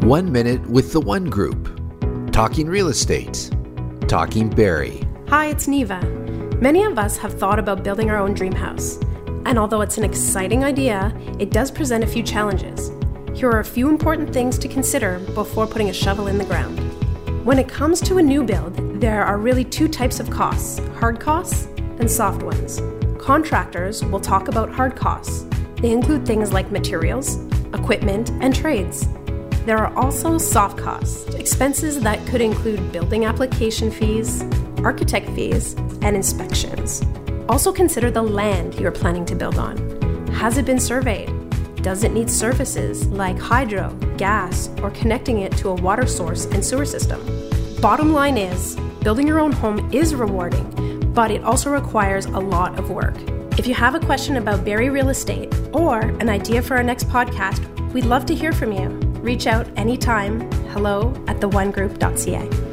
One 0.00 0.32
Minute 0.32 0.68
with 0.68 0.92
the 0.92 1.00
One 1.00 1.26
Group. 1.26 1.80
Talking 2.32 2.66
real 2.66 2.88
estate. 2.88 3.50
Talking 4.08 4.50
Barrie. 4.50 5.06
Hi, 5.28 5.46
it's 5.46 5.68
Neva. 5.68 6.00
Many 6.60 6.82
of 6.82 6.98
us 6.98 7.16
have 7.18 7.38
thought 7.38 7.60
about 7.60 7.84
building 7.84 8.10
our 8.10 8.18
own 8.18 8.34
dream 8.34 8.52
house. 8.52 8.98
And 9.46 9.58
although 9.58 9.80
it's 9.80 9.98
an 9.98 10.04
exciting 10.04 10.64
idea, 10.64 11.16
it 11.38 11.52
does 11.52 11.70
present 11.70 12.02
a 12.02 12.06
few 12.08 12.24
challenges. 12.24 12.90
Here 13.32 13.48
are 13.48 13.60
a 13.60 13.64
few 13.64 13.88
important 13.88 14.32
things 14.32 14.58
to 14.58 14.68
consider 14.68 15.20
before 15.34 15.68
putting 15.68 15.88
a 15.88 15.92
shovel 15.92 16.26
in 16.26 16.36
the 16.36 16.44
ground. 16.44 16.78
When 17.46 17.58
it 17.58 17.68
comes 17.68 18.00
to 18.02 18.18
a 18.18 18.22
new 18.22 18.42
build, 18.42 19.00
there 19.00 19.24
are 19.24 19.38
really 19.38 19.64
two 19.64 19.86
types 19.86 20.18
of 20.18 20.30
costs 20.30 20.80
hard 20.98 21.20
costs 21.20 21.68
and 22.00 22.10
soft 22.10 22.42
ones. 22.42 22.82
Contractors 23.20 24.04
will 24.04 24.20
talk 24.20 24.48
about 24.48 24.70
hard 24.70 24.96
costs. 24.96 25.46
They 25.76 25.92
include 25.92 26.26
things 26.26 26.52
like 26.52 26.72
materials, 26.72 27.36
equipment, 27.72 28.30
and 28.40 28.52
trades. 28.54 29.06
There 29.64 29.78
are 29.78 29.96
also 29.96 30.38
soft 30.38 30.76
costs, 30.76 31.32
expenses 31.34 32.00
that 32.00 32.24
could 32.26 32.40
include 32.40 32.90
building 32.90 33.24
application 33.24 33.92
fees, 33.92 34.42
architect 34.78 35.28
fees, 35.30 35.74
and 36.02 36.16
inspections. 36.16 37.02
Also 37.48 37.72
consider 37.72 38.10
the 38.10 38.22
land 38.22 38.74
you're 38.74 38.90
planning 38.90 39.24
to 39.26 39.36
build 39.36 39.58
on. 39.58 39.76
Has 40.32 40.58
it 40.58 40.64
been 40.64 40.80
surveyed? 40.80 41.30
Does 41.76 42.02
it 42.02 42.12
need 42.12 42.28
services 42.28 43.06
like 43.06 43.38
hydro, 43.38 43.94
gas, 44.16 44.68
or 44.82 44.90
connecting 44.90 45.40
it 45.42 45.52
to 45.58 45.68
a 45.68 45.74
water 45.74 46.08
source 46.08 46.46
and 46.46 46.64
sewer 46.64 46.84
system? 46.84 47.20
Bottom 47.80 48.12
line 48.12 48.38
is, 48.38 48.74
building 49.02 49.28
your 49.28 49.38
own 49.38 49.52
home 49.52 49.92
is 49.92 50.14
rewarding, 50.14 51.12
but 51.12 51.30
it 51.30 51.44
also 51.44 51.70
requires 51.70 52.26
a 52.26 52.38
lot 52.38 52.78
of 52.80 52.90
work. 52.90 53.14
If 53.58 53.68
you 53.68 53.74
have 53.74 53.94
a 53.94 54.00
question 54.00 54.38
about 54.38 54.64
Barrie 54.64 54.90
real 54.90 55.10
estate 55.10 55.54
or 55.72 56.00
an 56.00 56.28
idea 56.28 56.62
for 56.62 56.76
our 56.76 56.82
next 56.82 57.08
podcast, 57.08 57.62
we'd 57.92 58.06
love 58.06 58.26
to 58.26 58.34
hear 58.34 58.52
from 58.52 58.72
you. 58.72 59.01
Reach 59.22 59.46
out 59.46 59.68
anytime. 59.76 60.40
Hello 60.72 61.14
at 61.28 61.38
theonegroup.ca. 61.38 62.71